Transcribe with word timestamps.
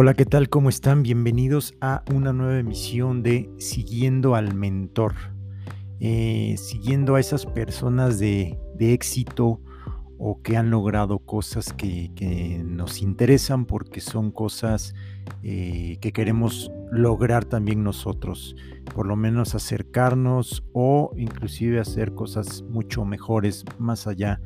Hola, 0.00 0.14
¿qué 0.14 0.26
tal? 0.26 0.48
¿Cómo 0.48 0.68
están? 0.68 1.02
Bienvenidos 1.02 1.74
a 1.80 2.04
una 2.14 2.32
nueva 2.32 2.60
emisión 2.60 3.24
de 3.24 3.50
Siguiendo 3.58 4.36
al 4.36 4.54
Mentor. 4.54 5.14
Eh, 5.98 6.54
siguiendo 6.56 7.16
a 7.16 7.20
esas 7.20 7.46
personas 7.46 8.20
de, 8.20 8.60
éxito 8.78 9.60
o 10.16 10.40
que 10.40 10.56
han 10.56 10.70
logrado 10.70 11.18
cosas 11.18 11.72
que, 11.72 12.62
nos 12.64 13.02
interesan 13.02 13.66
porque 13.66 14.00
son 14.00 14.30
cosas 14.30 14.94
eh, 15.42 15.98
que 16.00 16.12
queremos 16.12 16.70
lograr 16.92 17.44
también 17.44 17.82
nosotros. 17.82 18.54
Por 18.94 19.04
lo 19.04 19.16
menos 19.16 19.56
acercarnos 19.56 20.62
o 20.74 21.10
inclusive 21.16 21.80
hacer 21.80 22.14
cosas 22.14 22.62
mucho 22.62 23.04
mejores 23.04 23.64
más 23.80 24.06
allá. 24.06 24.40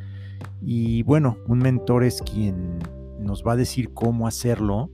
Y 0.63 1.03
bueno, 1.03 1.37
un 1.47 1.59
mentor 1.59 2.05
es 2.05 2.23
quien 2.23 2.79
nos 3.21 3.45
va 3.47 3.53
a 3.53 3.57
decir 3.57 3.93
cómo 3.93 4.27
hacerlo 4.27 4.91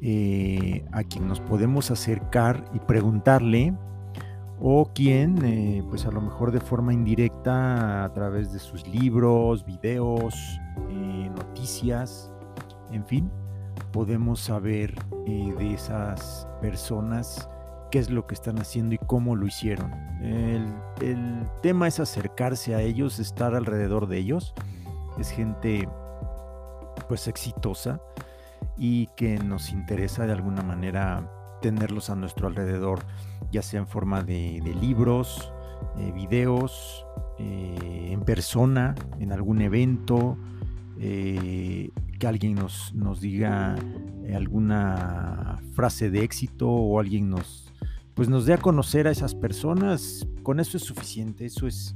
eh, 0.00 0.84
a 0.92 1.02
quien 1.02 1.26
nos 1.26 1.40
podemos 1.40 1.90
acercar 1.90 2.64
y 2.72 2.78
preguntarle, 2.78 3.74
o 4.60 4.90
quien, 4.92 5.44
eh, 5.44 5.84
pues 5.88 6.06
a 6.06 6.10
lo 6.10 6.20
mejor 6.20 6.52
de 6.52 6.60
forma 6.60 6.92
indirecta, 6.92 8.04
a 8.04 8.12
través 8.12 8.52
de 8.52 8.58
sus 8.58 8.86
libros, 8.86 9.64
videos, 9.64 10.34
eh, 10.90 11.30
noticias, 11.36 12.32
en 12.90 13.04
fin, 13.06 13.30
podemos 13.92 14.40
saber 14.40 14.94
de 15.26 15.74
esas 15.74 16.48
personas 16.60 17.48
qué 17.90 17.98
es 17.98 18.10
lo 18.10 18.26
que 18.26 18.34
están 18.34 18.58
haciendo 18.58 18.94
y 18.94 18.98
cómo 18.98 19.36
lo 19.36 19.46
hicieron. 19.46 19.92
El, 20.22 20.66
el, 21.02 21.44
tema 21.62 21.86
es 21.86 22.00
acercarse 22.00 22.74
a 22.74 22.80
ellos, 22.80 23.18
estar 23.18 23.54
alrededor 23.54 24.08
de 24.08 24.18
ellos. 24.18 24.54
Es 25.18 25.30
gente 25.30 25.88
pues 27.08 27.28
exitosa, 27.28 28.00
y 28.76 29.08
que 29.16 29.38
nos 29.38 29.70
interesa 29.70 30.26
de 30.26 30.32
alguna 30.32 30.62
manera 30.62 31.30
tenerlos 31.60 32.10
a 32.10 32.14
nuestro 32.14 32.46
alrededor, 32.46 33.04
ya 33.50 33.62
sea 33.62 33.80
en 33.80 33.86
forma 33.86 34.22
de, 34.22 34.60
libros, 34.80 35.52
eh, 35.98 36.12
videos, 36.12 37.04
eh, 37.38 38.10
en 38.12 38.20
persona, 38.22 38.94
en 39.18 39.32
algún 39.32 39.60
evento, 39.60 40.36
eh, 40.98 41.90
que 42.18 42.26
alguien 42.26 42.54
nos, 42.54 42.92
nos 42.94 43.20
diga 43.20 43.76
alguna 44.34 45.60
frase 45.74 46.10
de 46.10 46.22
éxito 46.22 46.68
o 46.68 46.98
alguien 46.98 47.30
nos, 47.30 47.72
pues 48.14 48.28
nos 48.28 48.44
dé 48.44 48.54
a 48.54 48.58
conocer 48.58 49.06
a 49.06 49.10
esas 49.10 49.34
personas, 49.34 50.26
con 50.42 50.60
eso 50.60 50.76
es 50.76 50.82
suficiente, 50.82 51.46
eso 51.46 51.66
es, 51.66 51.94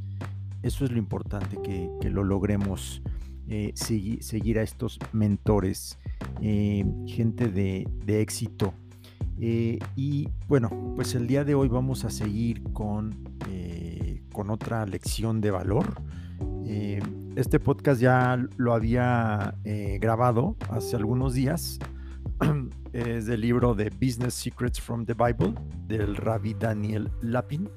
eso 0.62 0.84
es 0.84 0.92
lo 0.92 0.98
importante, 0.98 1.60
que, 1.60 2.08
lo 2.08 2.22
logremos 2.22 3.02
seguir, 3.74 4.22
seguir 4.22 4.58
a 4.58 4.62
estos 4.62 4.98
mentores. 5.12 5.98
Eh, 6.41 6.84
gente 7.06 7.48
de, 7.48 7.87
éxito. 8.20 8.75
Eh, 9.41 9.78
y 9.97 10.28
bueno, 10.48 10.70
pues 10.95 11.15
el 11.15 11.27
día 11.27 11.45
de 11.45 11.55
hoy 11.55 11.69
vamos 11.69 12.05
a 12.05 12.11
seguir 12.11 12.62
con, 12.73 13.11
eh, 13.48 14.23
con 14.33 14.50
otra 14.50 14.87
lección 14.87 15.41
de 15.41 15.50
valor. 15.50 16.00
este 17.34 17.59
podcast 17.59 18.00
ya 18.00 18.39
lo 18.56 18.75
había 18.75 19.55
grabado 20.00 20.56
hace 20.70 20.97
algunos 20.97 21.34
días. 21.34 21.78
es 22.93 23.27
del 23.27 23.41
libro 23.41 23.75
de 23.75 23.91
Business 23.91 24.34
Secrets 24.34 24.81
from 24.81 25.05
the 25.05 25.15
Bible 25.15 25.55
del 25.87 26.17
rabbi 26.17 26.55
Daniel 26.55 27.11
Lapin. 27.23 27.69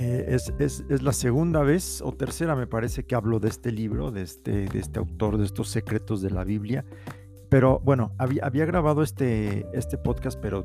Eh, 0.00 0.36
es, 0.60 0.84
la 1.02 1.12
segunda 1.12 1.64
vez 1.64 2.02
o 2.02 2.12
tercera, 2.12 2.54
me 2.54 2.68
parece, 2.68 3.04
que 3.04 3.16
hablo 3.16 3.40
de 3.40 3.48
este 3.48 3.72
libro, 3.72 4.12
de 4.12 4.22
este, 4.22 4.66
de 4.66 4.78
este 4.78 5.00
autor, 5.00 5.38
de 5.38 5.44
estos 5.44 5.70
secretos 5.70 6.22
de 6.22 6.30
la 6.30 6.44
Biblia. 6.44 6.84
Pero 7.48 7.80
bueno, 7.80 8.12
había, 8.16 8.64
grabado 8.64 9.02
este, 9.02 9.66
este 9.72 9.98
podcast, 9.98 10.38
pero 10.40 10.64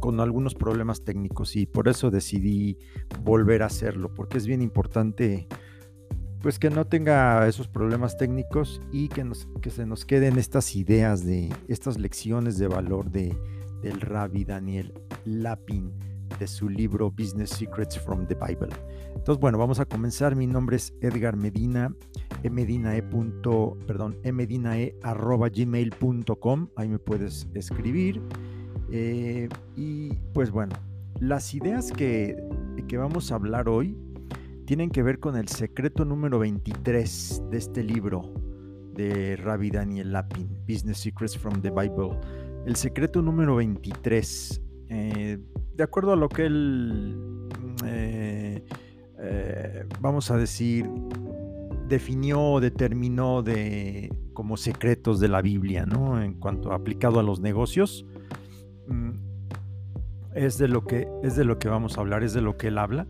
con 0.00 0.18
algunos 0.18 0.56
problemas 0.56 1.04
técnicos 1.04 1.54
y 1.54 1.66
por 1.66 1.86
eso 1.86 2.10
decidí 2.10 2.76
volver 3.22 3.62
a 3.62 3.66
hacerlo, 3.66 4.12
porque 4.12 4.38
es 4.38 4.48
bien 4.48 4.62
importante 4.62 5.46
pues 6.40 6.58
que 6.58 6.68
no 6.68 6.84
tenga 6.84 7.46
esos 7.46 7.68
problemas 7.68 8.16
técnicos 8.16 8.82
y 8.90 9.06
que, 9.06 9.22
nos, 9.22 9.46
se 9.64 9.86
nos 9.86 10.04
queden 10.04 10.38
estas 10.38 10.74
ideas 10.74 11.24
de 11.24 11.54
estas 11.68 12.00
lecciones 12.00 12.58
de 12.58 12.66
valor 12.66 13.12
de, 13.12 13.38
del 13.80 14.00
rabbi 14.00 14.44
Daniel 14.44 14.92
Lapin 15.24 15.92
de 16.38 16.46
su 16.46 16.68
libro 16.68 17.10
Business 17.10 17.50
Secrets 17.50 17.98
from 17.98 18.26
the 18.26 18.34
Bible. 18.34 18.68
Entonces, 19.14 19.40
bueno, 19.40 19.58
vamos 19.58 19.80
a 19.80 19.84
comenzar. 19.84 20.36
Mi 20.36 20.46
nombre 20.46 20.76
es 20.76 20.94
Edgar 21.00 21.36
Medina, 21.36 21.94
emedinae. 22.42 23.02
Perdón, 23.02 24.18
emedinae 24.22 24.96
arroba 25.02 25.48
gmail.com. 25.48 26.68
Ahí 26.76 26.88
me 26.88 26.98
puedes 26.98 27.48
escribir. 27.54 28.20
Eh, 28.90 29.48
y 29.76 30.12
pues 30.34 30.50
bueno, 30.50 30.74
las 31.20 31.54
ideas 31.54 31.92
que, 31.92 32.36
que 32.88 32.98
vamos 32.98 33.32
a 33.32 33.36
hablar 33.36 33.68
hoy 33.68 33.96
tienen 34.66 34.90
que 34.90 35.02
ver 35.02 35.18
con 35.18 35.36
el 35.36 35.48
secreto 35.48 36.04
número 36.04 36.38
23 36.38 37.42
de 37.50 37.58
este 37.58 37.82
libro 37.82 38.32
de 38.94 39.36
Rabbi 39.36 39.70
Daniel 39.70 40.12
Lapin, 40.12 40.48
Business 40.68 40.98
Secrets 40.98 41.38
from 41.38 41.60
the 41.62 41.70
Bible. 41.70 42.18
El 42.66 42.76
secreto 42.76 43.22
número 43.22 43.56
23 43.56 44.62
eh, 44.88 45.38
de 45.76 45.84
acuerdo 45.84 46.12
a 46.12 46.16
lo 46.16 46.28
que 46.28 46.46
él, 46.46 47.14
mm, 47.16 47.84
eh, 47.84 48.64
eh, 49.18 49.86
vamos 50.00 50.30
a 50.30 50.36
decir, 50.36 50.88
definió, 51.88 52.60
determinó 52.60 53.42
de, 53.42 54.12
como 54.32 54.56
secretos 54.56 55.20
de 55.20 55.28
la 55.28 55.42
Biblia, 55.42 55.86
¿no? 55.86 56.22
En 56.22 56.34
cuanto 56.34 56.72
aplicado 56.72 57.20
a 57.20 57.22
los 57.22 57.40
negocios, 57.40 58.06
mm, 58.88 59.10
es 60.34 60.58
de 60.58 60.68
lo 60.68 60.84
que 60.86 61.08
es 61.22 61.36
de 61.36 61.44
lo 61.44 61.58
que 61.58 61.68
vamos 61.68 61.98
a 61.98 62.00
hablar, 62.00 62.22
es 62.22 62.32
de 62.32 62.40
lo 62.40 62.56
que 62.56 62.68
él 62.68 62.78
habla. 62.78 63.06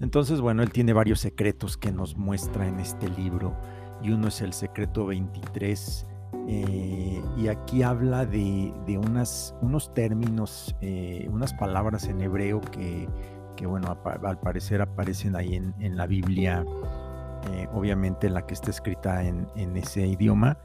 Entonces, 0.00 0.40
bueno, 0.40 0.62
él 0.62 0.70
tiene 0.70 0.92
varios 0.92 1.20
secretos 1.20 1.76
que 1.76 1.92
nos 1.92 2.16
muestra 2.16 2.66
en 2.66 2.80
este 2.80 3.08
libro 3.08 3.56
y 4.02 4.10
uno 4.10 4.28
es 4.28 4.40
el 4.40 4.52
secreto 4.52 5.06
23 5.06 6.06
eh, 6.46 7.22
y 7.38 7.48
aquí 7.48 7.82
habla 7.82 8.26
de, 8.26 8.72
unos 8.98 9.94
términos, 9.94 10.76
eh, 10.80 11.26
unas 11.30 11.54
palabras 11.54 12.06
en 12.06 12.20
hebreo 12.20 12.60
que, 12.60 13.08
bueno, 13.66 13.96
al 14.24 14.38
parecer 14.38 14.82
aparecen 14.82 15.36
ahí 15.36 15.54
en, 15.54 15.96
la 15.96 16.06
Biblia, 16.06 16.64
eh, 17.50 17.68
obviamente 17.72 18.28
la 18.28 18.46
que 18.46 18.54
está 18.54 18.70
escrita 18.70 19.24
en, 19.24 19.76
ese 19.76 20.06
idioma, 20.06 20.58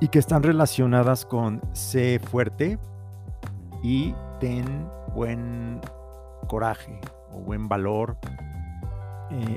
y 0.00 0.08
que 0.08 0.18
están 0.18 0.42
relacionadas 0.42 1.24
con 1.24 1.62
sé 1.72 2.18
fuerte 2.18 2.78
y 3.82 4.14
ten 4.38 4.66
buen 5.14 5.80
coraje 6.46 7.00
o 7.32 7.40
buen 7.40 7.68
valor. 7.68 8.18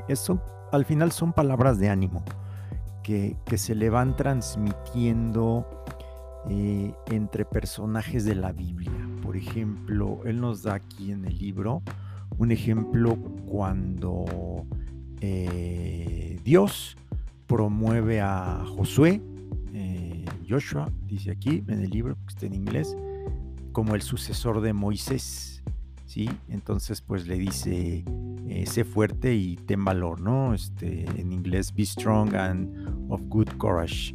eso 0.08 0.40
al 0.72 0.86
final 0.86 1.12
son 1.12 1.32
palabras 1.32 1.78
de 1.78 1.90
ánimo 1.90 2.22
que, 3.08 3.56
se 3.56 3.74
le 3.74 3.88
van 3.88 4.16
transmitiendo 4.16 5.66
eh, 6.50 6.92
entre 7.06 7.46
personajes 7.46 8.26
de 8.26 8.34
la 8.34 8.52
Biblia. 8.52 8.92
Por 9.22 9.34
ejemplo, 9.34 10.20
él 10.26 10.42
nos 10.42 10.62
da 10.62 10.74
aquí 10.74 11.10
en 11.10 11.24
el 11.24 11.38
libro 11.38 11.82
un 12.36 12.52
ejemplo 12.52 13.16
cuando 13.46 14.66
eh, 15.22 16.38
Dios 16.44 16.98
promueve 17.46 18.20
a 18.20 18.62
Josué, 18.76 19.22
eh, 19.72 20.26
Joshua, 20.46 20.92
dice 21.06 21.30
aquí 21.30 21.64
en 21.66 21.80
el 21.80 21.88
libro, 21.88 22.14
que 22.26 22.34
está 22.34 22.44
en 22.44 22.52
inglés, 22.52 22.94
como 23.72 23.94
el 23.94 24.02
sucesor 24.02 24.60
de 24.60 24.74
Moisés. 24.74 25.62
¿sí? 26.04 26.28
Entonces, 26.50 27.00
pues 27.00 27.26
le 27.26 27.38
dice, 27.38 28.04
sé 28.66 28.84
fuerte 28.84 29.34
y 29.34 29.56
ten 29.56 29.84
valor, 29.84 30.20
¿no? 30.20 30.54
Este, 30.54 31.04
en 31.20 31.32
inglés, 31.32 31.72
be 31.74 31.84
strong 31.84 32.34
and 32.34 33.10
of 33.10 33.20
Good 33.28 33.48
Courage. 33.58 34.14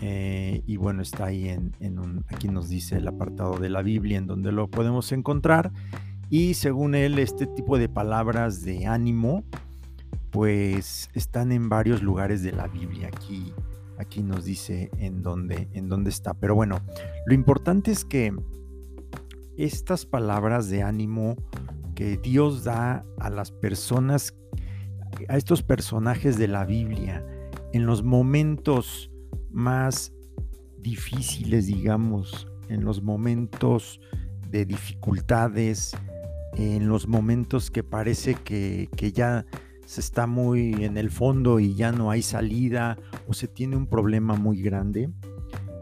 Eh, 0.00 0.62
y 0.66 0.76
bueno, 0.76 1.02
está 1.02 1.26
ahí 1.26 1.48
en, 1.48 1.98
un, 1.98 2.24
aquí 2.28 2.48
nos 2.48 2.68
dice 2.68 2.96
el 2.96 3.08
apartado 3.08 3.58
de 3.58 3.68
la 3.68 3.82
Biblia 3.82 4.18
en 4.18 4.26
donde 4.26 4.52
lo 4.52 4.68
podemos 4.68 5.12
encontrar. 5.12 5.72
Y 6.30 6.54
según 6.54 6.94
él, 6.94 7.18
este 7.18 7.46
tipo 7.46 7.78
de 7.78 7.88
palabras 7.88 8.62
de 8.64 8.86
ánimo, 8.86 9.44
pues 10.30 11.10
están 11.14 11.52
en 11.52 11.68
varios 11.68 12.02
lugares 12.02 12.42
de 12.42 12.52
la 12.52 12.66
Biblia. 12.66 13.08
Aquí, 13.08 13.52
aquí 13.98 14.22
nos 14.22 14.44
dice 14.44 14.90
en 14.98 15.22
dónde, 15.22 15.68
en 15.72 15.88
dónde 15.88 16.10
está. 16.10 16.34
Pero 16.34 16.54
bueno, 16.54 16.80
lo 17.26 17.34
importante 17.34 17.92
es 17.92 18.04
que 18.04 18.34
estas 19.56 20.06
palabras 20.06 20.68
de 20.68 20.82
ánimo 20.82 21.36
que 21.94 22.16
Dios 22.16 22.64
da 22.64 23.04
a 23.18 23.30
las 23.30 23.50
personas, 23.50 24.34
a 25.28 25.36
estos 25.36 25.62
personajes 25.62 26.36
de 26.38 26.48
la 26.48 26.64
Biblia, 26.64 27.24
en 27.72 27.86
los 27.86 28.02
momentos 28.02 29.10
más 29.50 30.12
difíciles, 30.78 31.66
digamos, 31.66 32.48
en 32.68 32.84
los 32.84 33.02
momentos 33.02 34.00
de 34.50 34.64
dificultades, 34.64 35.96
en 36.56 36.88
los 36.88 37.08
momentos 37.08 37.70
que 37.70 37.82
parece 37.82 38.34
que, 38.34 38.88
ya 39.12 39.46
se 39.86 40.00
está 40.00 40.26
muy 40.26 40.72
en 40.84 40.96
el 40.96 41.10
fondo 41.10 41.60
y 41.60 41.74
ya 41.74 41.92
no 41.92 42.10
hay 42.10 42.22
salida 42.22 42.96
o 43.28 43.34
se 43.34 43.48
tiene 43.48 43.76
un 43.76 43.86
problema 43.86 44.34
muy 44.34 44.62
grande, 44.62 45.10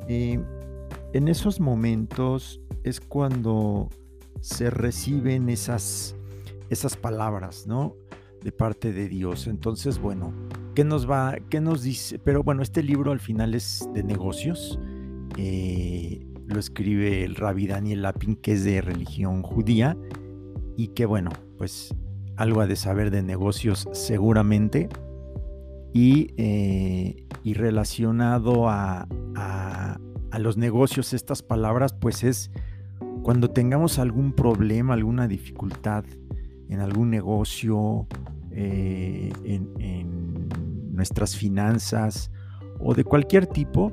en 0.09 1.29
esos 1.29 1.61
momentos 1.61 2.61
es 2.85 3.01
cuando 3.01 3.89
se 4.43 4.71
reciben 4.71 5.49
esas, 5.49 6.17
esas 6.69 6.97
palabras, 6.97 7.67
¿no? 7.67 7.97
De 8.43 8.51
parte 8.51 8.93
de 8.93 9.09
Dios. 9.09 9.47
Entonces, 9.47 10.01
bueno, 10.01 10.35
¿qué 10.75 10.85
nos 10.85 11.09
va, 11.09 11.37
qué 11.49 11.61
nos 11.61 11.83
dice? 11.83 12.19
Pero 12.19 12.43
bueno, 12.43 12.61
este 12.63 12.83
libro 12.83 13.13
al 13.13 13.21
final 13.21 13.55
es 13.55 13.89
de 13.95 14.03
negocios. 14.03 14.81
Eh, 15.39 16.27
lo 16.47 16.59
escribe 16.59 17.25
el 17.25 17.37
rabbi 17.37 17.69
Daniel 17.69 18.03
Lapin, 18.03 18.35
que 18.35 18.55
es 18.55 18.65
de 18.65 18.81
religión 18.81 19.43
judía, 19.43 19.97
y 20.77 20.89
que 20.89 21.07
bueno, 21.07 21.31
pues 21.57 21.95
algo 22.37 22.61
ha 22.61 22.67
de 22.67 22.77
saber 22.77 23.13
de 23.13 23.23
negocios 23.23 23.89
seguramente. 23.93 24.89
Y, 25.95 26.33
eh, 26.37 27.27
y 27.45 27.55
relacionado 27.55 28.69
a, 28.69 29.07
a 29.37 30.39
los 30.41 30.57
negocios, 30.57 31.13
estas 31.13 31.43
palabras, 31.43 31.93
pues 31.93 32.25
es 32.25 32.51
cuando 33.23 33.51
tengamos 33.51 33.99
algún 33.99 34.33
problema, 34.33 34.95
alguna 34.95 35.29
dificultad 35.29 36.05
en 36.69 36.81
algún 36.81 37.11
negocio, 37.11 38.07
eh, 38.51 39.33
en, 39.45 40.49
nuestras 40.93 41.35
finanzas 41.35 42.31
o 42.79 42.95
de 42.95 43.03
cualquier 43.03 43.47
tipo, 43.47 43.91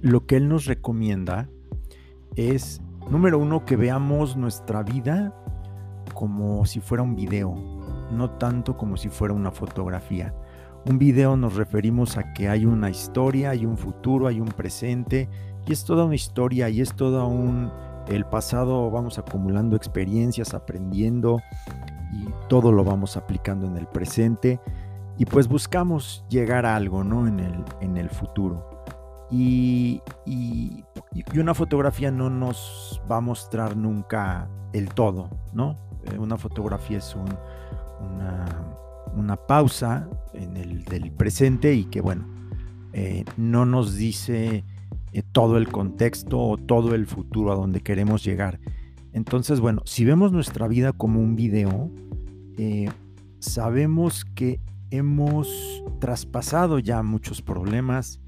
lo 0.00 0.26
que 0.26 0.36
Él 0.36 0.48
nos 0.48 0.64
recomienda 0.64 1.48
es, 2.34 2.80
número 3.10 3.38
uno, 3.38 3.64
que 3.64 3.76
veamos 3.76 4.36
nuestra 4.36 4.82
vida 4.82 5.34
como 6.14 6.64
si 6.66 6.80
fuera 6.80 7.02
un 7.02 7.14
video, 7.14 7.54
no 8.10 8.30
tanto 8.38 8.76
como 8.76 8.96
si 8.96 9.08
fuera 9.08 9.34
una 9.34 9.52
fotografía. 9.52 10.34
Un 10.86 10.98
video 10.98 11.36
nos 11.36 11.54
referimos 11.54 12.16
a 12.16 12.32
que 12.32 12.48
hay 12.48 12.64
una 12.64 12.88
historia, 12.90 13.50
hay 13.50 13.66
un 13.66 13.76
futuro, 13.76 14.26
hay 14.26 14.40
un 14.40 14.48
presente, 14.48 15.28
y 15.66 15.72
es 15.72 15.84
toda 15.84 16.06
una 16.06 16.14
historia, 16.14 16.70
y 16.70 16.80
es 16.80 16.94
todo 16.94 17.26
un 17.28 17.70
el 18.08 18.24
pasado 18.24 18.90
vamos 18.90 19.18
acumulando 19.18 19.76
experiencias, 19.76 20.54
aprendiendo 20.54 21.40
y 22.12 22.26
todo 22.48 22.72
lo 22.72 22.84
vamos 22.84 23.16
aplicando 23.16 23.66
en 23.66 23.76
el 23.76 23.86
presente 23.86 24.60
y 25.18 25.26
pues 25.26 25.48
buscamos 25.48 26.24
llegar 26.28 26.64
a 26.64 26.76
algo, 26.76 27.02
¿no? 27.02 27.26
En 27.26 27.40
el, 27.40 27.64
en 27.80 27.96
el 27.96 28.08
futuro. 28.08 28.84
Y, 29.30 30.00
y, 30.24 30.84
una 31.38 31.54
fotografía 31.54 32.10
no 32.10 32.30
nos 32.30 33.02
va 33.10 33.18
a 33.18 33.20
mostrar 33.20 33.76
nunca 33.76 34.48
el 34.72 34.88
todo, 34.88 35.28
¿no? 35.52 35.76
Eh, 36.04 36.18
una 36.18 36.38
fotografía 36.38 36.98
es 36.98 37.14
un, 37.14 37.28
una, 39.16 39.36
pausa 39.36 40.08
en 40.32 40.56
el 40.56 40.84
del 40.84 41.12
presente 41.12 41.74
y 41.74 41.84
que, 41.84 42.00
bueno, 42.00 42.26
eh, 42.92 43.24
no 43.36 43.66
nos 43.66 43.94
dice 43.96 44.64
eh, 45.12 45.22
todo 45.32 45.56
el 45.56 45.68
contexto 45.68 46.38
o 46.38 46.56
todo 46.56 46.94
el 46.94 47.06
futuro 47.06 47.52
a 47.52 47.56
donde 47.56 47.80
queremos 47.80 48.24
llegar. 48.24 48.60
Entonces, 49.12 49.60
bueno, 49.60 49.82
si 49.84 50.04
vemos 50.04 50.32
nuestra 50.32 50.68
vida 50.68 50.92
como 50.92 51.20
un 51.20 51.34
video, 51.34 51.90
eh, 52.56 52.90
sabemos 53.38 54.24
que 54.24 54.60
hemos 54.90 55.82
traspasado 56.00 56.78
ya 56.78 57.02
muchos 57.02 57.42
problemas 57.42 58.20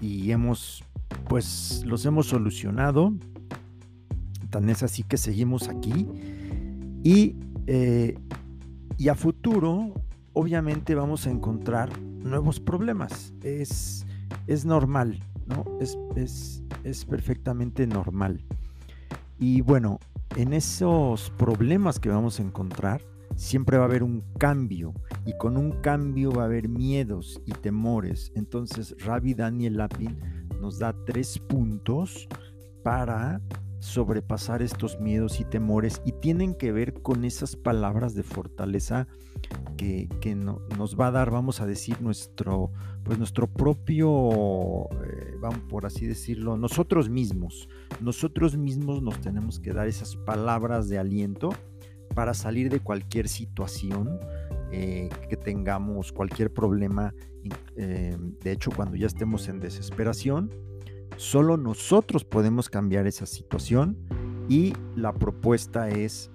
y 0.00 0.30
hemos, 0.30 0.84
pues, 1.28 1.82
los 1.86 2.04
hemos 2.06 2.26
solucionado. 2.26 3.14
Tan 4.50 4.68
es 4.68 4.82
así 4.82 5.02
que 5.02 5.16
seguimos 5.16 5.68
aquí. 5.68 6.06
Y, 7.02 7.36
eh, 7.66 8.18
y 8.98 9.08
a 9.08 9.14
futuro, 9.14 9.94
obviamente, 10.34 10.94
vamos 10.94 11.26
a 11.26 11.30
encontrar 11.30 11.98
nuevos 12.02 12.60
problemas. 12.60 13.32
Es, 13.42 14.06
es 14.46 14.64
normal. 14.64 15.18
¿No? 15.52 15.64
Es, 15.80 15.98
es, 16.84 17.04
perfectamente 17.04 17.86
normal. 17.86 18.44
Y 19.38 19.60
bueno, 19.60 19.98
en 20.36 20.52
esos 20.52 21.30
problemas 21.30 21.98
que 21.98 22.08
vamos 22.08 22.38
a 22.38 22.42
encontrar, 22.42 23.02
siempre 23.36 23.76
va 23.78 23.84
a 23.84 23.86
haber 23.86 24.02
un 24.02 24.22
cambio 24.38 24.92
y 25.24 25.36
con 25.36 25.56
un 25.56 25.72
cambio 25.80 26.32
va 26.32 26.42
a 26.42 26.46
haber 26.46 26.68
miedos 26.68 27.40
y 27.46 27.52
temores. 27.52 28.32
Entonces, 28.34 28.94
Rabbi 29.04 29.34
Daniel 29.34 29.78
Lapin 29.78 30.18
nos 30.60 30.78
da 30.78 30.94
tres 31.06 31.38
puntos 31.38 32.28
para 32.82 33.40
sobrepasar 33.80 34.62
estos 34.62 35.00
miedos 35.00 35.40
y 35.40 35.44
temores 35.44 36.00
y 36.04 36.12
tienen 36.12 36.54
que 36.54 36.70
ver 36.70 37.02
con 37.02 37.24
esas 37.24 37.56
palabras 37.56 38.14
de 38.14 38.22
fortaleza 38.22 39.08
que, 39.76 40.34
nos 40.34 40.98
va 40.98 41.08
a 41.08 41.10
dar, 41.10 41.30
vamos 41.30 41.60
a 41.60 41.66
decir, 41.66 42.00
nuestro, 42.00 42.70
pues 43.04 43.18
nuestro 43.18 43.46
propio, 43.46 44.88
eh, 45.04 45.36
vamos 45.40 45.60
por 45.68 45.86
así 45.86 46.06
decirlo, 46.06 46.56
nosotros 46.56 47.08
mismos. 47.08 47.68
Nosotros 48.00 48.56
mismos 48.56 49.02
nos 49.02 49.20
tenemos 49.20 49.58
que 49.58 49.72
dar 49.72 49.88
esas 49.88 50.16
palabras 50.16 50.88
de 50.88 50.98
aliento 50.98 51.50
para 52.14 52.34
salir 52.34 52.70
de 52.70 52.80
cualquier 52.80 53.28
situación 53.28 54.20
eh, 54.70 55.08
que 55.28 55.36
tengamos, 55.36 56.12
cualquier 56.12 56.52
problema. 56.52 57.14
Eh, 57.76 58.16
de 58.42 58.52
hecho, 58.52 58.70
cuando 58.70 58.96
ya 58.96 59.06
estemos 59.06 59.48
en 59.48 59.58
desesperación, 59.58 60.50
Solo 61.16 61.56
nosotros 61.56 62.24
podemos 62.24 62.68
cambiar 62.68 63.06
esa 63.06 63.26
situación 63.26 63.96
y 64.48 64.72
la 64.96 65.12
propuesta 65.12 65.88
es 65.88 66.30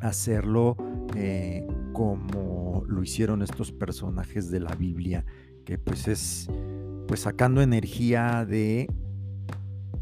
hacerlo 0.00 0.76
como 1.92 2.84
lo 2.86 3.02
hicieron 3.02 3.42
estos 3.42 3.72
personajes 3.72 4.50
de 4.50 4.60
la 4.60 4.74
Biblia, 4.74 5.24
que 5.64 5.78
pues 5.78 6.08
es 6.08 6.48
pues 7.06 7.20
sacando 7.20 7.60
energía 7.60 8.44
de, 8.46 8.88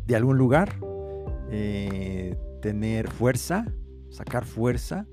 de 0.06 0.16
algún 0.16 0.36
lugar, 0.36 0.78
eh, 1.50 2.36
tener 2.60 3.08
fuerza, 3.08 3.72
sacar 4.10 4.44
fuerza, 4.44 5.06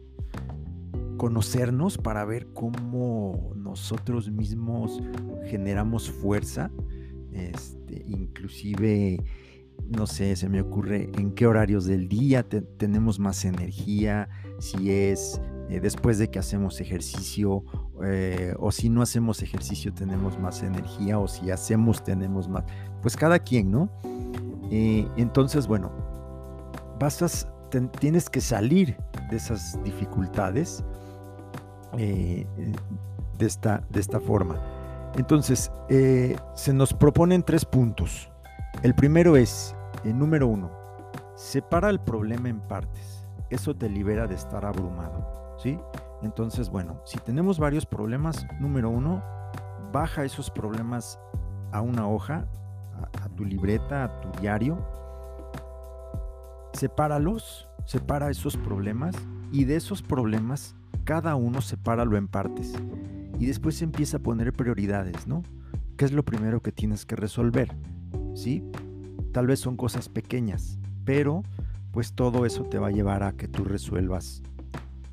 conocernos 1.18 1.98
para 1.98 2.26
ver 2.26 2.48
cómo 2.54 3.54
nosotros 3.56 4.30
mismos 4.30 5.02
generamos 5.46 6.12
fuerza 6.12 6.70
este, 7.36 8.02
inclusive, 8.08 9.22
no 9.90 10.08
sé, 10.08 10.38
se 10.38 10.48
me 10.48 10.62
ocurre 10.62 11.10
en 11.18 11.32
qué 11.32 11.46
horarios 11.46 11.86
del 11.86 12.08
día 12.08 12.44
tenemos 12.78 13.20
más 13.20 13.44
energía, 13.44 14.30
si 14.60 14.90
es 14.90 15.42
eh, 15.70 15.80
después 15.80 16.18
de 16.20 16.30
que 16.30 16.38
hacemos 16.38 16.80
ejercicio 16.80 17.64
eh, 18.04 18.54
o 18.60 18.72
si 18.72 18.90
no 18.90 19.02
hacemos 19.02 19.42
ejercicio 19.42 19.94
tenemos 19.94 20.38
más 20.40 20.62
energía 20.62 21.18
o 21.18 21.28
si 21.28 21.50
hacemos 21.50 22.04
tenemos 22.04 22.48
más, 22.48 22.64
pues 23.02 23.16
cada 23.16 23.40
quien, 23.40 23.72
¿no? 23.72 23.90
Eh, 24.70 25.08
entonces, 25.18 25.68
bueno, 25.68 25.92
vas 27.00 27.48
tienes 28.00 28.30
que 28.30 28.42
salir 28.42 28.96
de 29.30 29.36
esas 29.36 29.82
dificultades 29.84 30.84
de, 31.98 32.48
esta, 33.40 33.84
de 33.90 34.00
esta 34.00 34.20
forma. 34.20 34.62
Entonces, 35.18 35.72
se 35.90 36.74
nos 36.74 36.94
proponen 36.94 37.44
tres 37.44 37.66
puntos. 37.66 38.30
El 38.82 38.96
primero 38.96 39.36
es, 39.36 39.76
número 40.06 40.48
uno, 40.48 40.72
separa 41.36 41.90
el 41.90 42.00
problema 42.00 42.50
en 42.50 42.62
partes. 42.62 43.28
Eso 43.50 43.76
te 43.76 43.90
libera 43.90 44.26
de 44.26 44.36
estar 44.36 44.66
abrumado, 44.66 45.45
Entonces, 46.22 46.70
bueno, 46.70 47.02
si 47.06 47.18
tenemos 47.20 47.60
varios 47.60 47.86
problemas, 47.86 48.46
número 48.60 48.90
uno, 48.90 49.24
baja 49.92 50.24
esos 50.24 50.50
problemas 50.50 51.20
a 51.72 51.82
una 51.82 52.08
hoja, 52.08 52.48
a, 52.94 53.26
a 53.26 53.30
tu 53.30 53.46
libreta, 53.46 54.04
a 54.04 54.22
tu 54.22 54.40
diario. 54.40 54.78
Sepáralos, 56.74 57.68
separa 57.86 58.30
esos 58.30 58.58
problemas 58.58 59.16
y 59.52 59.66
de 59.66 59.76
esos 59.76 60.02
problemas, 60.02 60.76
cada 61.04 61.36
uno 61.36 61.62
sepáralo 61.62 62.18
en 62.18 62.28
partes 62.28 62.74
y 63.40 63.46
después 63.46 63.82
empieza 63.82 64.18
a 64.18 64.22
poner 64.22 64.54
prioridades, 64.54 65.28
¿no? 65.28 65.44
¿Qué 65.98 66.06
es 66.06 66.12
lo 66.12 66.24
primero 66.24 66.62
que 66.62 66.72
tienes 66.72 67.06
que 67.06 67.16
resolver? 67.16 67.76
¿Sí? 68.34 68.64
Tal 69.32 69.48
vez 69.48 69.60
son 69.60 69.78
cosas 69.78 70.10
pequeñas, 70.10 70.78
pero 71.06 71.44
pues 71.92 72.14
todo 72.14 72.46
eso 72.46 72.64
te 72.64 72.80
va 72.80 72.88
a 72.88 72.92
llevar 72.92 73.24
a 73.24 73.34
que 73.34 73.48
tú 73.48 73.64
resuelvas 73.64 74.42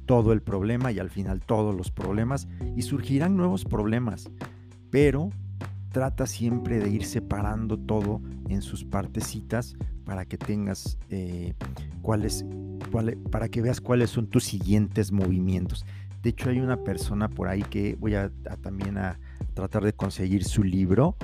todo 0.06 0.32
el 0.32 0.42
problema 0.42 0.92
y 0.92 0.98
al 0.98 1.10
final 1.10 1.40
todos 1.40 1.74
los 1.74 1.90
problemas 1.90 2.48
y 2.76 2.82
surgirán 2.82 3.36
nuevos 3.36 3.64
problemas, 3.64 4.30
pero 4.90 5.30
trata 5.92 6.26
siempre 6.26 6.78
de 6.78 6.90
ir 6.90 7.04
separando 7.04 7.78
todo 7.78 8.20
en 8.48 8.62
sus 8.62 8.84
partecitas 8.84 9.76
para 10.04 10.24
que 10.24 10.38
tengas 10.38 10.98
eh, 11.10 11.54
cuáles, 12.00 12.44
para 13.30 13.48
que 13.48 13.62
veas 13.62 13.80
cuáles 13.80 14.10
son 14.10 14.26
tus 14.26 14.44
siguientes 14.44 15.12
movimientos. 15.12 15.84
De 16.22 16.30
hecho, 16.30 16.50
hay 16.50 16.60
una 16.60 16.82
persona 16.82 17.28
por 17.28 17.48
ahí 17.48 17.62
que 17.62 17.96
voy 17.98 18.14
a, 18.14 18.30
también 18.62 18.96
a 18.96 19.18
tratar 19.54 19.84
de 19.84 19.92
conseguir 19.92 20.44
su 20.44 20.62
libro. 20.62 21.16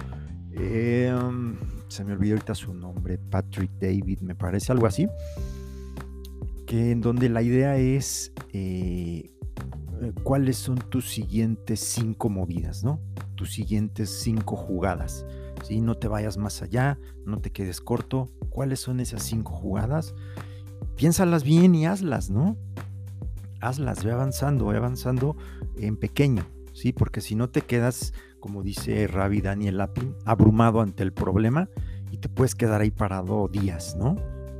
Em, 0.53 1.57
se 1.89 2.05
me 2.05 2.13
olvidó 2.13 2.35
ahorita 2.35 2.55
su 2.55 2.75
nombre, 2.75 3.17
Patrick 3.19 3.71
David, 3.81 4.21
me 4.21 4.35
parece, 4.35 4.73
algo 4.73 4.87
así. 4.87 5.07
Que 6.69 6.93
en 6.93 7.01
donde 7.01 7.29
la 7.31 7.43
idea 7.43 7.77
es 7.79 8.33
eh, 8.53 9.33
eh, 10.03 10.13
cuáles 10.23 10.59
son 10.59 10.77
tus 10.77 11.09
siguientes 11.09 11.81
cinco 11.81 12.29
movidas, 12.29 12.85
¿no? 12.85 13.01
Tus 13.35 13.53
siguientes 13.53 14.21
cinco 14.23 14.55
jugadas. 14.55 15.25
¿sí? 15.65 15.81
No 15.81 15.97
te 15.97 16.09
vayas 16.09 16.37
más 16.37 16.63
allá, 16.63 16.99
no 17.25 17.41
te 17.41 17.51
quedes 17.51 17.81
corto. 17.81 18.31
¿Cuáles 18.51 18.81
son 18.81 19.01
esas 19.01 19.23
cinco 19.23 19.53
jugadas? 19.53 20.15
Piénsalas 20.95 21.43
bien 21.43 21.75
y 21.75 21.87
hazlas, 21.87 22.31
¿no? 22.31 22.57
Hazlas, 23.61 24.05
ve 24.05 24.13
avanzando, 24.13 24.67
ve 24.67 24.77
avanzando 24.77 25.37
en 25.79 25.97
pequeño, 25.97 26.45
¿sí? 26.75 26.93
Porque 26.93 27.23
si 27.23 27.35
no 27.35 27.49
te 27.49 27.63
quedas, 27.63 28.13
como 28.41 28.63
dice 28.63 29.07
Rabbi 29.07 29.41
Daniel 29.41 29.79
Lapin, 29.79 30.15
abrumado 30.27 30.83
ante 30.83 31.03
el 31.03 31.13
problema 31.13 31.71
y 32.11 32.19
te 32.19 32.29
puedes 32.29 32.55
quedar 32.55 32.83
ahí 32.83 32.91
parado 32.91 33.49
días, 33.49 33.97
¿no? 33.97 34.17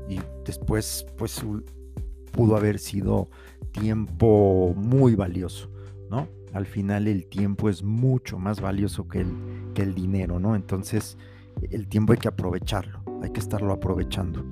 Y 0.09 0.21
después, 0.45 1.07
pues, 1.17 1.45
pudo 2.39 2.57
haber 2.57 2.79
sido 2.79 3.29
tiempo 3.73 4.73
muy 4.77 5.17
valioso, 5.17 5.73
¿no? 6.09 6.29
Al 6.53 6.67
final 6.67 7.09
el 7.09 7.27
tiempo 7.27 7.69
es 7.69 7.83
mucho 7.83 8.39
más 8.39 8.61
valioso 8.61 9.09
que 9.09 9.23
el, 9.23 9.33
que 9.75 9.83
el 9.83 9.93
dinero, 9.93 10.39
¿no? 10.39 10.55
Entonces 10.55 11.19
el 11.69 11.89
tiempo 11.89 12.13
hay 12.13 12.19
que 12.21 12.29
aprovecharlo, 12.29 13.03
hay 13.25 13.31
que 13.31 13.41
estarlo 13.41 13.73
aprovechando. 13.73 14.47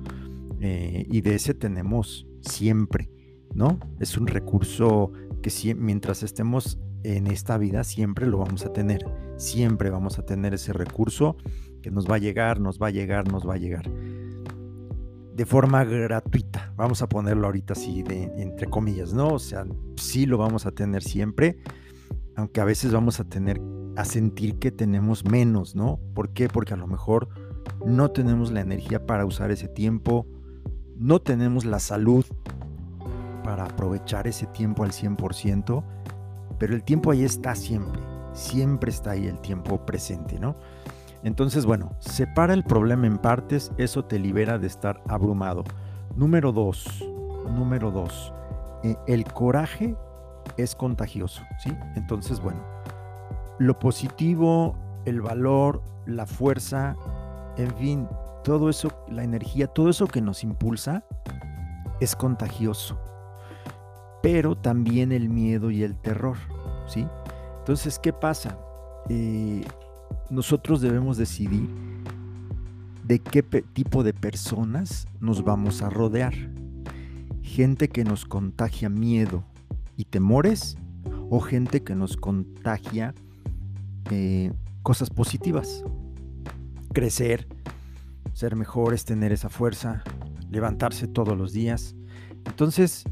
Eh, 0.59 1.05
y 1.09 1.21
de 1.21 1.35
ese 1.35 1.53
tenemos 1.53 2.27
siempre, 2.41 3.09
¿no? 3.53 3.79
Es 4.01 4.17
un 4.17 4.27
recurso 4.27 5.13
que 5.41 5.73
mientras 5.73 6.23
estemos 6.23 6.81
en 7.03 7.27
esta 7.27 7.57
vida 7.57 7.85
siempre 7.85 8.27
lo 8.27 8.39
vamos 8.39 8.65
a 8.65 8.73
tener, 8.73 9.05
siempre 9.37 9.91
vamos 9.91 10.19
a 10.19 10.25
tener 10.25 10.53
ese 10.53 10.73
recurso 10.73 11.37
que 11.81 11.89
nos 11.89 12.05
va 12.05 12.15
a 12.15 12.19
llegar, 12.19 12.59
nos 12.59 12.81
va 12.81 12.87
a 12.87 12.91
llegar, 12.91 13.31
nos 13.31 13.47
va 13.47 13.53
a 13.53 13.57
llegar 13.57 13.89
de 15.37 15.45
forma 15.45 15.83
gratuita. 15.83 16.73
Vamos 16.75 17.03
a 17.03 17.07
ponerlo 17.07 17.45
ahorita 17.45 17.73
así, 17.73 18.01
de, 18.01 18.23
entre 18.41 18.67
comillas, 18.67 19.13
¿no? 19.13 19.27
O 19.27 19.39
sea, 19.39 19.67
sí 19.95 20.25
lo 20.25 20.39
vamos 20.39 20.65
a 20.65 20.71
tener 20.71 21.03
siempre, 21.03 21.59
aunque 22.35 22.59
a 22.59 22.65
veces 22.65 22.91
vamos 22.91 23.19
a 23.19 23.23
tener 23.23 23.61
a 23.95 24.03
sentir 24.03 24.57
que 24.57 24.71
tenemos 24.71 25.25
menos, 25.25 25.75
¿no? 25.75 25.99
¿Por 26.15 26.33
qué? 26.33 26.49
Porque 26.49 26.73
a 26.73 26.77
lo 26.77 26.87
mejor 26.87 27.29
no 27.85 28.09
tenemos 28.09 28.51
la 28.51 28.61
energía 28.61 29.05
para 29.05 29.25
usar 29.25 29.51
ese 29.51 29.67
tiempo, 29.67 30.25
no 30.95 31.21
tenemos 31.21 31.65
la 31.65 31.79
salud 31.79 32.25
para 33.43 33.65
aprovechar 33.65 34.25
ese 34.25 34.47
tiempo 34.47 34.83
al 34.83 34.91
100%, 34.91 35.83
pero 36.57 36.73
el 36.73 36.83
tiempo 36.83 37.11
ahí 37.11 37.23
está 37.23 37.53
siempre, 37.53 38.01
siempre 38.33 38.89
está 38.89 39.11
ahí 39.11 39.27
el 39.27 39.39
tiempo 39.39 39.85
presente, 39.85 40.39
¿no? 40.39 40.55
Entonces, 41.23 41.65
bueno, 41.65 41.91
separa 41.99 42.53
el 42.53 42.63
problema 42.63 43.07
en 43.07 43.17
partes, 43.17 43.71
eso 43.77 44.05
te 44.05 44.19
libera 44.19 44.57
de 44.57 44.67
estar 44.67 45.01
abrumado. 45.07 45.63
Número 46.15 46.51
dos, 46.51 47.03
número 47.49 47.91
dos, 47.91 48.33
eh, 48.83 48.95
el 49.07 49.25
coraje 49.25 49.95
es 50.57 50.75
contagioso, 50.75 51.41
¿sí? 51.59 51.71
Entonces, 51.95 52.39
bueno, 52.39 52.63
lo 53.59 53.77
positivo, 53.79 54.75
el 55.05 55.21
valor, 55.21 55.81
la 56.05 56.25
fuerza, 56.25 56.95
en 57.57 57.75
fin, 57.75 58.07
todo 58.43 58.69
eso, 58.69 58.89
la 59.09 59.23
energía, 59.23 59.67
todo 59.67 59.89
eso 59.89 60.07
que 60.07 60.21
nos 60.21 60.43
impulsa 60.43 61.03
es 61.99 62.15
contagioso. 62.15 62.99
Pero 64.21 64.55
también 64.55 65.11
el 65.11 65.29
miedo 65.29 65.71
y 65.71 65.83
el 65.83 65.97
terror, 65.97 66.37
¿sí? 66.87 67.07
Entonces, 67.59 67.99
¿qué 67.99 68.13
pasa? 68.13 68.57
Eh, 69.09 69.65
nosotros 70.29 70.81
debemos 70.81 71.17
decidir 71.17 71.67
de 73.03 73.19
qué 73.19 73.41
tipo 73.41 74.03
de 74.03 74.13
personas 74.13 75.07
nos 75.19 75.43
vamos 75.43 75.81
a 75.81 75.89
rodear. 75.89 76.33
Gente 77.41 77.87
que 77.87 78.03
nos 78.03 78.25
contagia 78.25 78.89
miedo 78.89 79.45
y 79.95 80.05
temores 80.05 80.77
o 81.29 81.39
gente 81.39 81.83
que 81.83 81.95
nos 81.95 82.17
contagia 82.17 83.15
eh, 84.11 84.51
cosas 84.83 85.09
positivas. 85.09 85.83
Crecer, 86.93 87.47
ser 88.33 88.55
mejores, 88.55 89.05
tener 89.05 89.31
esa 89.31 89.49
fuerza, 89.49 90.03
levantarse 90.49 91.07
todos 91.07 91.37
los 91.37 91.53
días. 91.53 91.95
Entonces, 92.45 93.05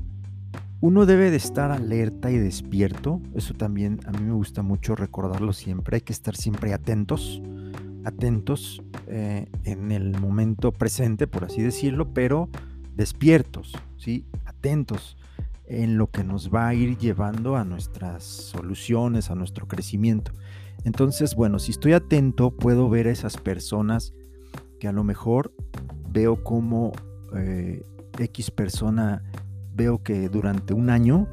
uno 0.86 1.08
debe 1.08 1.32
de 1.32 1.38
estar 1.38 1.72
alerta 1.72 2.30
y 2.30 2.38
despierto. 2.38 3.20
Eso 3.34 3.56
también 3.56 4.00
a 4.06 4.12
mí 4.12 4.20
me 4.24 4.34
gusta 4.34 4.62
mucho 4.62 4.96
recordarlo 4.96 5.52
siempre. 5.52 5.96
Hay 5.96 6.02
que 6.02 6.14
estar 6.14 6.36
siempre 6.36 6.76
atentos, 6.76 7.42
atentos 8.04 8.84
eh, 9.08 9.48
en 9.64 9.92
el 9.92 10.12
momento 10.20 10.72
presente, 10.72 11.26
por 11.26 11.44
así 11.44 11.64
decirlo, 11.64 12.14
pero 12.14 12.50
despiertos, 12.94 13.74
¿sí? 13.98 14.28
Atentos 14.46 15.18
en 15.66 15.98
lo 15.98 16.12
que 16.12 16.24
nos 16.24 16.54
va 16.54 16.68
a 16.68 16.76
ir 16.76 17.00
llevando 17.00 17.56
a 17.56 17.64
nuestras 17.64 18.24
soluciones, 18.24 19.32
a 19.32 19.36
nuestro 19.36 19.68
crecimiento. 19.68 20.34
Entonces, 20.84 21.34
bueno, 21.34 21.58
si 21.58 21.72
estoy 21.72 21.94
atento, 21.94 22.52
puedo 22.52 22.90
ver 22.90 23.08
a 23.08 23.12
esas 23.12 23.38
personas 23.38 24.14
que 24.80 24.88
a 24.88 24.92
lo 24.92 25.04
mejor 25.04 25.52
veo 26.12 26.44
como 26.44 26.92
eh, 27.36 27.82
X 28.20 28.52
persona 28.52 29.24
veo 29.76 30.02
que 30.02 30.30
durante 30.30 30.74
un 30.74 30.90
año, 30.90 31.28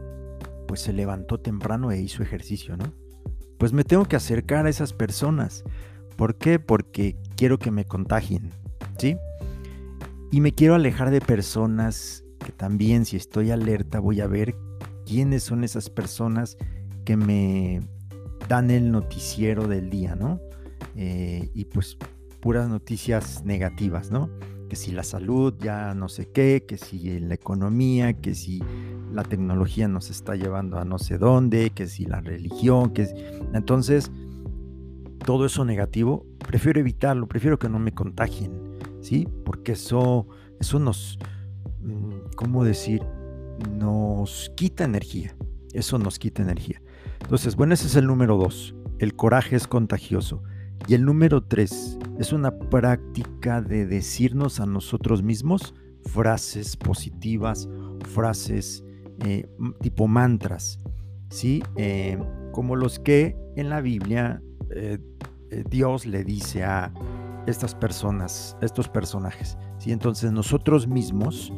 pues 0.67 0.81
se 0.81 0.93
levantó 0.93 1.39
temprano 1.41 1.91
e 1.91 2.01
hizo 2.01 2.23
ejercicio, 2.23 2.77
¿no? 2.77 2.93
Pues 3.59 3.73
me 3.73 3.85
tengo 3.85 4.05
que 4.07 4.17
acercar 4.17 4.67
a 4.67 4.71
esas 4.71 4.93
personas. 4.93 5.63
¿Por 6.17 6.37
qué? 6.37 6.59
Porque 6.59 7.17
quiero 7.37 7.59
que 7.59 7.71
me 7.71 7.85
contagien, 7.85 8.51
¿sí? 8.99 9.17
Y 10.31 10.41
me 10.41 10.53
quiero 10.53 10.75
alejar 10.75 11.11
de 11.11 11.21
personas 11.21 12.25
que 12.45 12.53
también, 12.53 13.05
si 13.05 13.17
estoy 13.17 13.51
alerta, 13.51 14.01
voy 14.01 14.21
a 14.21 14.27
ver 14.27 14.57
quiénes 15.07 15.45
son 15.45 15.63
esas 15.63 15.91
personas 15.91 16.57
que 17.05 17.17
me 17.17 17.81
dan 18.49 18.71
el 18.71 18.91
noticiero 18.91 19.69
del 19.69 19.91
día, 19.91 20.17
¿no? 20.17 20.41
Eh, 20.97 21.51
y 21.55 21.67
pues 21.67 21.97
puras 22.41 22.69
noticias 22.69 23.45
negativas, 23.45 24.11
¿no? 24.11 24.29
Que 24.73 24.77
si 24.77 24.91
la 24.91 25.03
salud 25.03 25.53
ya 25.61 25.93
no 25.93 26.09
sé 26.09 26.31
qué, 26.33 26.65
que 26.67 26.79
si 26.79 27.21
la 27.21 27.35
economía, 27.35 28.15
que 28.15 28.35
si 28.35 28.63
la 29.13 29.23
tecnología 29.23 29.87
nos 29.87 30.09
está 30.09 30.35
llevando 30.35 30.79
a 30.79 30.87
no 30.87 30.99
sé 30.99 31.19
dónde, 31.19 31.69
que 31.69 31.87
si 31.87 32.07
la 32.07 32.23
religión, 32.23 32.95
que 32.95 33.07
entonces 33.53 34.11
todo 35.27 35.45
eso 35.45 35.67
negativo, 35.67 36.25
prefiero 36.39 36.81
evitarlo, 36.81 37.29
prefiero 37.29 37.59
que 37.59 37.69
no 37.69 37.79
me 37.79 37.93
contagien, 37.93 38.79
¿sí? 39.03 39.29
Porque 39.45 39.73
eso 39.73 40.27
eso 40.59 40.79
nos 40.79 41.19
mm, 41.83 42.33
¿cómo 42.35 42.65
decir? 42.65 43.03
nos 43.71 44.51
quita 44.57 44.85
energía. 44.85 45.37
Eso 45.75 45.99
nos 45.99 46.19
quita 46.19 46.41
energía. 46.41 46.81
Entonces, 47.21 47.57
bueno, 47.57 47.75
ese 47.75 47.89
es 47.89 47.97
el 47.97 48.07
número 48.07 48.39
dos. 48.39 48.75
El 48.99 49.17
coraje 49.17 49.55
es 49.55 49.67
contagioso. 49.67 50.43
Y 50.89 50.95
el 50.95 51.05
número 51.05 51.43
tres 51.43 51.99
es 52.19 52.33
una 52.33 52.57
práctica 52.59 53.61
de 53.61 53.87
decirnos 53.87 54.61
a 54.61 54.67
nosotros 54.67 55.23
mismos 55.23 55.75
frases 56.05 56.77
positivas, 56.77 57.69
frases 58.13 58.85
eh, 59.21 59.49
tipo 59.81 60.09
mantras, 60.09 60.79
¿sí? 61.31 61.63
Eh, 61.77 62.19
como 62.53 62.77
los 62.77 62.99
que 62.99 63.37
en 63.57 63.71
la 63.71 63.81
Biblia 63.81 64.43
eh, 64.71 64.99
Dios 65.71 66.07
le 66.07 66.25
dice 66.25 66.65
a 66.65 66.93
estas 67.47 67.75
personas, 67.75 68.57
estos 68.61 68.89
personajes, 68.89 69.57
¿sí? 69.79 69.93
Entonces 69.93 70.33
nosotros 70.33 70.89
mismos 70.89 71.53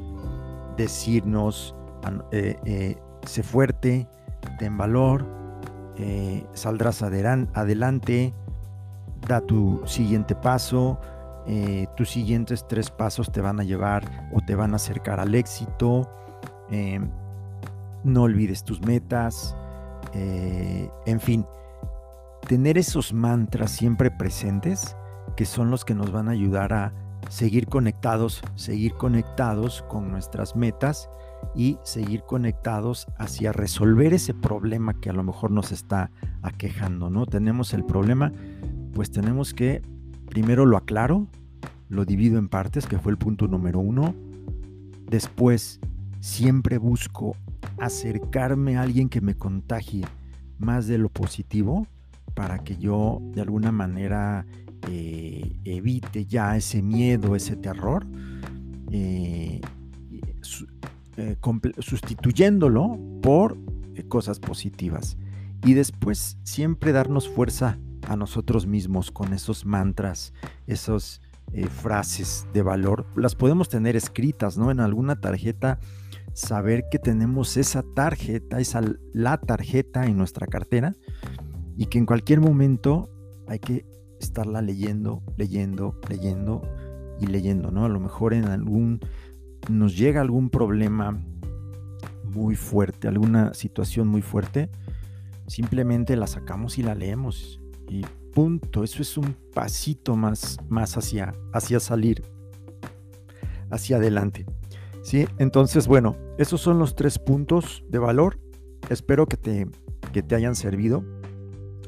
decirnos, 0.77 1.75
sé 3.27 3.43
fuerte, 3.43 4.09
ten 4.59 4.77
valor, 4.77 5.25
saldrás 6.53 7.03
adelante, 7.03 8.35
da 9.27 9.41
tu 9.41 9.81
siguiente 9.87 10.35
paso, 10.35 10.99
eh, 11.47 11.87
tus 11.97 12.11
siguientes 12.11 12.67
tres 12.69 12.91
pasos 12.91 13.31
te 13.31 13.41
van 13.41 13.61
a 13.61 13.65
llevar 13.65 14.29
o 14.33 14.41
te 14.47 14.55
van 14.55 14.73
a 14.73 14.77
acercar 14.77 15.21
al 15.21 15.35
éxito, 15.35 16.09
eh, 16.71 17.01
no 18.03 18.23
olvides 18.23 18.65
tus 18.65 18.81
metas, 18.81 19.57
eh, 20.13 20.91
en 21.07 21.21
fin, 21.21 21.47
tener 22.47 22.79
esos 22.79 23.13
mantras 23.13 23.71
siempre 23.71 24.11
presentes 24.11 24.97
que 25.37 25.45
son 25.45 25.71
los 25.71 25.85
que 25.85 25.95
nos 25.95 26.13
van 26.13 26.29
a 26.29 26.33
ayudar 26.33 26.73
a 26.73 26.93
seguir 27.29 27.67
conectados, 27.67 28.43
seguir 28.55 28.95
conectados 28.95 29.83
con 29.89 30.11
nuestras 30.11 30.55
metas 30.57 31.09
y 31.55 31.79
seguir 31.83 32.23
conectados 32.23 33.07
hacia 33.19 33.53
resolver 33.53 34.15
ese 34.15 34.35
problema 34.35 34.95
que 35.01 35.11
a 35.11 35.13
lo 35.13 35.23
mejor 35.23 35.51
nos 35.51 35.73
está 35.73 36.11
aquejando, 36.43 37.11
¿no? 37.11 37.27
Tenemos 37.27 37.75
el 37.75 37.85
problema, 37.85 38.33
pues 38.95 39.11
tenemos 39.11 39.53
que, 39.53 39.83
primero 40.27 40.65
lo 40.65 40.77
aclaro, 40.77 41.27
lo 41.89 42.05
divido 42.05 42.39
en 42.39 42.49
partes, 42.49 42.87
que 42.87 42.99
fue 42.99 43.13
el 43.13 43.19
punto 43.19 43.49
número 43.49 43.81
uno. 43.81 44.15
Después, 45.11 45.81
siempre 46.21 46.79
busco 46.79 47.37
acercarme 47.79 48.77
a 48.77 48.83
alguien 48.83 49.09
que 49.09 49.21
me 49.21 49.35
contagie 49.35 50.05
más 50.59 50.87
de 50.87 50.99
lo 50.99 51.09
positivo 51.09 51.87
para 52.35 52.61
que 52.61 52.77
yo 52.77 53.21
de 53.35 53.43
alguna 53.43 53.73
manera 53.73 54.47
eh, 54.89 55.57
evite 55.65 56.27
ya 56.27 56.57
ese 56.57 56.83
miedo, 56.83 57.37
ese 57.37 57.57
terror, 57.57 58.07
eh, 58.91 59.61
eh, 61.17 61.37
sustituyéndolo 61.79 62.99
por 63.23 63.59
cosas 64.09 64.39
positivas. 64.41 65.17
Y 65.65 65.75
después 65.75 66.39
siempre 66.43 66.93
darnos 66.93 67.29
fuerza 67.29 67.79
a 68.09 68.17
nosotros 68.17 68.67
mismos 68.67 69.11
con 69.11 69.33
esos 69.33 69.65
mantras, 69.65 70.33
esas 70.67 71.21
eh, 71.53 71.67
frases 71.67 72.47
de 72.53 72.63
valor. 72.63 73.07
Las 73.17 73.35
podemos 73.35 73.69
tener 73.69 73.97
escritas, 73.97 74.59
¿no? 74.59 74.71
En 74.71 74.81
alguna 74.81 75.21
tarjeta, 75.21 75.79
saber 76.33 76.85
que 76.91 76.99
tenemos 76.99 77.57
esa 77.57 77.85
tarjeta, 77.95 78.61
esa 78.61 78.83
la 79.13 79.39
tarjeta 79.39 80.07
en 80.07 80.17
nuestra 80.17 80.47
cartera 80.47 80.95
y 81.77 81.87
que 81.87 81.99
en 81.99 82.07
cualquier 82.07 82.41
momento 82.41 83.09
hay 83.47 83.59
que 83.61 83.87
estarla 84.21 84.63
leyendo, 84.63 85.23
leyendo, 85.37 86.01
leyendo 86.09 86.63
y 87.21 87.27
leyendo, 87.27 87.71
¿no? 87.71 87.85
A 87.85 87.89
lo 87.89 88.01
mejor 88.01 88.35
en 88.35 88.47
algún 88.47 89.01
nos 89.71 89.97
llega 89.97 90.21
algún 90.21 90.51
problema 90.51 91.23
muy 92.25 92.57
fuerte, 92.57 93.07
alguna 93.07 93.55
situación 93.55 94.09
muy 94.09 94.23
fuerte, 94.23 94.71
simplemente 95.47 96.17
la 96.17 96.27
sacamos 96.27 96.79
y 96.79 96.83
la 96.83 96.95
leemos 96.95 97.61
y 97.89 98.05
punto. 98.33 98.85
Eso 98.85 99.03
es 99.03 99.17
un 99.17 99.35
pasito 99.55 100.17
más, 100.17 100.59
más 100.69 100.97
hacia, 100.97 101.35
hacia 101.53 101.81
salir, 101.81 102.23
hacia 103.71 103.97
adelante. 103.97 104.47
¿Sí? 105.03 105.27
Entonces, 105.39 105.87
bueno, 105.87 106.17
esos 106.39 106.61
son 106.61 106.79
los 106.79 106.95
tres 106.95 107.19
puntos 107.19 107.85
de 107.89 107.99
valor. 107.99 108.39
Espero 108.89 109.27
que 109.27 109.37
te, 109.37 109.69
que 110.13 110.23
te 110.23 110.35
hayan 110.35 110.55
servido. 110.55 111.05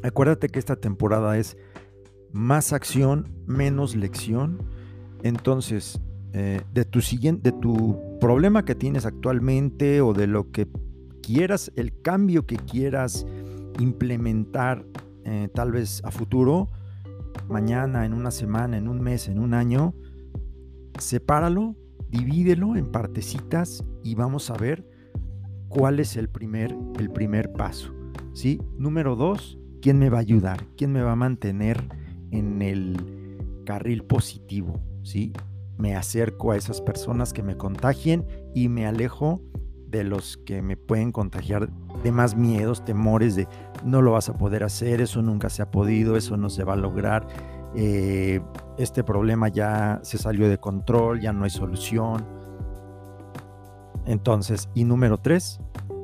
Acuérdate 0.02 0.48
que 0.48 0.58
esta 0.58 0.76
temporada 0.76 1.38
es 1.38 1.56
más 2.32 2.72
acción, 2.72 3.28
menos 3.46 3.96
lección. 3.96 4.62
Entonces, 5.22 5.98
eh, 6.32 6.60
de, 6.72 6.84
tu 6.84 7.00
siguiente, 7.00 7.50
de 7.50 7.58
tu 7.58 7.98
problema 8.20 8.64
que 8.64 8.74
tienes 8.74 9.06
actualmente 9.06 10.02
o 10.02 10.12
de 10.12 10.26
lo 10.26 10.50
que 10.50 10.68
quieras, 11.22 11.72
el 11.76 11.98
cambio 12.02 12.44
que 12.44 12.56
quieras 12.56 13.26
implementar 13.78 14.84
eh, 15.26 15.48
tal 15.52 15.72
vez 15.72 16.04
a 16.04 16.12
futuro, 16.12 16.68
mañana, 17.48 18.06
en 18.06 18.14
una 18.14 18.30
semana, 18.30 18.78
en 18.78 18.86
un 18.86 19.00
mes, 19.00 19.26
en 19.26 19.40
un 19.40 19.54
año, 19.54 19.92
sepáralo, 21.00 21.74
divídelo 22.08 22.76
en 22.76 22.92
partecitas 22.92 23.84
y 24.04 24.14
vamos 24.14 24.50
a 24.50 24.56
ver 24.56 24.88
cuál 25.68 25.98
es 25.98 26.16
el 26.16 26.28
primer, 26.28 26.76
el 27.00 27.10
primer 27.10 27.52
paso. 27.52 27.92
¿sí? 28.34 28.62
Número 28.78 29.16
dos, 29.16 29.58
¿quién 29.82 29.98
me 29.98 30.10
va 30.10 30.18
a 30.18 30.20
ayudar? 30.20 30.64
¿Quién 30.76 30.92
me 30.92 31.02
va 31.02 31.12
a 31.12 31.16
mantener 31.16 31.82
en 32.30 32.62
el 32.62 33.36
carril 33.64 34.04
positivo? 34.04 34.80
¿sí? 35.02 35.32
Me 35.76 35.96
acerco 35.96 36.52
a 36.52 36.56
esas 36.56 36.80
personas 36.80 37.32
que 37.32 37.42
me 37.42 37.56
contagien 37.56 38.24
y 38.54 38.68
me 38.68 38.86
alejo 38.86 39.42
de 39.96 40.04
los 40.04 40.36
que 40.38 40.62
me 40.62 40.76
pueden 40.76 41.12
contagiar 41.12 41.68
de 42.02 42.12
más 42.12 42.36
miedos, 42.36 42.84
temores 42.84 43.36
de 43.36 43.48
no 43.84 44.02
lo 44.02 44.12
vas 44.12 44.28
a 44.28 44.36
poder 44.36 44.64
hacer, 44.64 45.00
eso 45.00 45.22
nunca 45.22 45.50
se 45.50 45.62
ha 45.62 45.70
podido, 45.70 46.16
eso 46.16 46.36
no 46.36 46.50
se 46.50 46.64
va 46.64 46.74
a 46.74 46.76
lograr, 46.76 47.26
eh, 47.74 48.40
este 48.78 49.04
problema 49.04 49.48
ya 49.48 50.00
se 50.02 50.18
salió 50.18 50.48
de 50.48 50.58
control, 50.58 51.20
ya 51.20 51.32
no 51.32 51.44
hay 51.44 51.50
solución. 51.50 52.24
Entonces, 54.06 54.68
y 54.74 54.84
número 54.84 55.18
tres, 55.18 55.60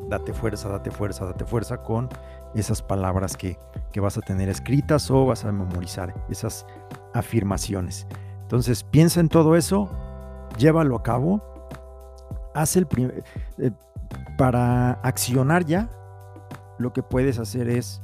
date 0.08 0.32
fuerza, 0.32 0.68
date 0.68 0.90
fuerza, 0.90 1.24
date 1.24 1.44
fuerza 1.44 1.82
con 1.82 2.08
esas 2.54 2.82
palabras 2.82 3.36
que, 3.36 3.58
que 3.92 4.00
vas 4.00 4.18
a 4.18 4.20
tener 4.20 4.48
escritas 4.48 5.10
o 5.10 5.26
vas 5.26 5.44
a 5.44 5.52
memorizar, 5.52 6.14
esas 6.28 6.66
afirmaciones. 7.14 8.06
Entonces, 8.42 8.84
piensa 8.84 9.20
en 9.20 9.28
todo 9.28 9.56
eso, 9.56 9.88
llévalo 10.58 10.96
a 10.96 11.02
cabo, 11.02 11.51
haz 12.54 12.76
el 12.76 12.86
primer... 12.86 13.24
Eh, 13.58 13.70
para 14.36 14.92
accionar 14.92 15.64
ya, 15.64 15.90
lo 16.78 16.92
que 16.92 17.02
puedes 17.02 17.38
hacer 17.38 17.68
es 17.68 18.02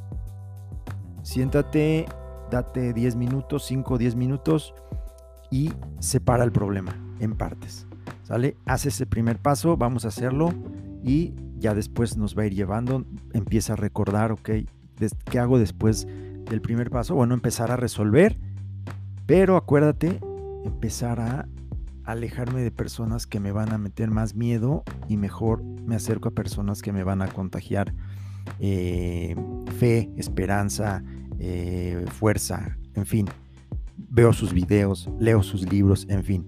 siéntate, 1.23 2.07
date 2.51 2.93
10 2.93 3.17
minutos, 3.17 3.65
5 3.67 3.95
o 3.95 3.99
10 3.99 4.17
minutos 4.17 4.75
y 5.51 5.73
separa 5.99 6.45
el 6.45 6.53
problema 6.53 6.97
en 7.21 7.37
partes. 7.37 7.87
¿Sale? 8.23 8.57
Haz 8.67 8.87
ese 8.87 9.07
primer 9.07 9.39
paso, 9.39 9.77
vamos 9.77 10.05
a 10.05 10.09
hacerlo 10.09 10.53
y 11.03 11.35
ya 11.59 11.75
después 11.75 12.17
nos 12.17 12.37
va 12.37 12.43
a 12.43 12.47
ir 12.47 12.55
llevando. 12.55 13.05
Empieza 13.33 13.73
a 13.73 13.77
recordar, 13.77 14.33
ok, 14.33 14.51
¿qué 15.31 15.39
hago 15.39 15.59
después 15.59 16.07
del 16.07 16.61
primer 16.61 16.91
paso? 16.91 17.15
Bueno, 17.15 17.35
empezar 17.35 17.71
a 17.71 17.77
resolver, 17.77 18.39
pero 19.27 19.57
acuérdate, 19.57 20.21
empezar 20.65 21.21
a 21.21 21.49
alejarme 22.09 22.63
de 22.63 22.71
personas 22.71 23.27
que 23.27 23.39
me 23.39 23.53
van 23.53 23.71
a 23.71 23.77
meter 23.77 24.11
más 24.11 24.35
miedo 24.35 24.83
y 25.09 25.19
mejor 25.19 25.63
me 25.63 25.95
acerco 25.95 26.31
a 26.31 26.33
personas 26.33 26.81
que 26.81 26.91
me 26.91 27.05
van 27.05 27.21
a 27.21 27.29
contagiar 27.29 27.95
eh, 28.61 29.37
fe, 29.79 30.11
esperanza, 30.17 31.05
eh, 31.39 32.07
fuerza, 32.19 32.79
en 32.95 33.05
fin. 33.05 33.27
Veo 33.97 34.33
sus 34.33 34.55
videos, 34.55 35.11
leo 35.21 35.43
sus 35.43 35.71
libros, 35.71 36.07
en 36.09 36.25
fin. 36.25 36.47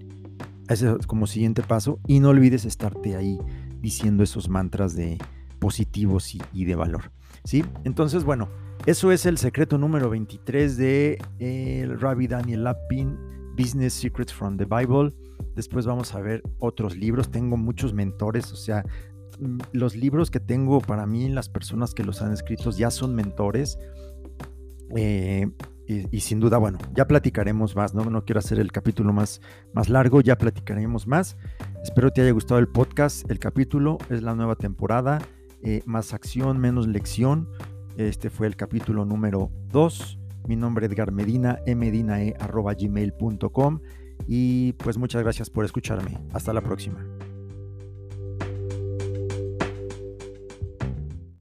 Ese 0.67 0.95
es 0.99 1.05
como 1.05 1.27
siguiente 1.27 1.61
paso. 1.61 1.99
Y 2.07 2.21
no 2.21 2.29
olvides 2.29 2.65
estarte 2.65 3.15
ahí 3.15 3.37
diciendo 3.81 4.23
esos 4.23 4.49
mantras 4.49 4.95
de 4.95 5.19
positivos 5.59 6.35
y, 6.53 6.65
de 6.65 6.73
valor. 6.73 7.11
¿Sí? 7.43 7.63
Entonces, 7.83 8.23
bueno, 8.23 8.49
eso 8.87 9.11
es 9.11 9.27
el 9.27 9.37
secreto 9.37 9.77
número 9.77 10.09
23 10.09 10.75
de 10.77 11.19
el 11.37 11.99
Rabbi 11.99 12.27
Daniel 12.27 12.63
Lapin, 12.63 13.15
Business 13.55 13.93
Secrets 13.93 14.33
from 14.33 14.57
the 14.57 14.65
Bible. 14.65 15.13
Después 15.55 15.85
vamos 15.85 16.13
a 16.15 16.21
ver 16.21 16.43
otros 16.59 16.95
libros. 16.95 17.31
Tengo 17.31 17.57
muchos 17.57 17.93
mentores, 17.93 18.51
o 18.51 18.55
sea, 18.55 18.83
mm, 19.39 19.59
los 19.71 19.95
libros 19.95 20.31
que 20.31 20.39
tengo 20.39 20.81
para 20.81 21.05
mí, 21.05 21.29
las 21.29 21.49
personas 21.49 21.93
que 21.93 22.03
los 22.03 22.21
han 22.21 22.33
escrito 22.33 22.71
ya 22.71 22.91
son 22.91 23.15
mentores. 23.15 23.77
Eh, 24.95 25.49
y, 26.11 26.21
sin 26.21 26.39
duda, 26.39 26.57
bueno, 26.57 26.77
ya 26.95 27.05
platicaremos 27.05 27.75
más, 27.75 27.93
¿no? 27.93 28.05
No 28.05 28.23
quiero 28.23 28.39
hacer 28.39 28.59
el 28.59 28.71
capítulo 28.71 29.11
más, 29.11 29.41
más 29.73 29.89
largo, 29.89 30.21
ya 30.21 30.37
platicaremos 30.37 31.05
más. 31.05 31.35
Espero 31.83 32.11
te 32.11 32.21
haya 32.21 32.31
gustado 32.31 32.61
el 32.61 32.69
podcast, 32.69 33.29
el 33.29 33.39
capítulo, 33.39 33.97
es 34.09 34.23
la 34.23 34.33
nueva 34.33 34.55
temporada, 34.55 35.19
eh, 35.63 35.81
más 35.85 36.13
acción, 36.13 36.59
menos 36.59 36.87
lección. 36.87 37.49
Este 37.97 38.29
fue 38.29 38.47
el 38.47 38.55
capítulo 38.55 39.03
número 39.03 39.51
2. 39.71 40.17
Mi 40.47 40.55
nombre 40.55 40.85
es 40.85 40.93
Edgar 40.93 41.11
Medina, 41.11 41.59
gmail.com 42.79 43.79
y 44.27 44.73
pues 44.73 44.97
muchas 44.97 45.23
gracias 45.23 45.49
por 45.49 45.65
escucharme. 45.65 46.17
Hasta 46.33 46.53
la 46.53 46.61
próxima. 46.61 47.05